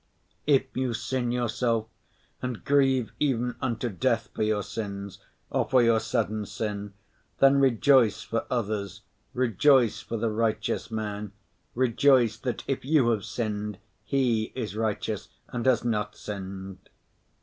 If 0.47 0.63
you 0.75 0.95
sin 0.95 1.31
yourself 1.31 1.85
and 2.41 2.65
grieve 2.65 3.11
even 3.19 3.55
unto 3.61 3.87
death 3.87 4.29
for 4.33 4.41
your 4.41 4.63
sins 4.63 5.19
or 5.51 5.65
for 5.69 5.83
your 5.83 5.99
sudden 5.99 6.47
sin, 6.47 6.93
then 7.37 7.59
rejoice 7.59 8.23
for 8.23 8.47
others, 8.49 9.03
rejoice 9.35 10.01
for 10.01 10.17
the 10.17 10.31
righteous 10.31 10.89
man, 10.89 11.33
rejoice 11.75 12.35
that 12.37 12.63
if 12.67 12.83
you 12.83 13.09
have 13.09 13.25
sinned, 13.25 13.77
he 14.03 14.45
is 14.55 14.75
righteous 14.75 15.29
and 15.49 15.67
has 15.67 15.85
not 15.85 16.15
sinned. 16.15 16.89